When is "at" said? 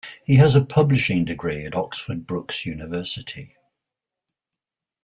1.63-1.75